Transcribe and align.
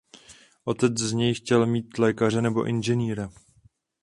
Otec 0.65 0.97
z 0.99 1.13
něj 1.13 1.33
chtěl 1.33 1.65
mít 1.65 1.97
lékaře 1.97 2.41
nebo 2.41 2.65
inženýra. 2.65 3.29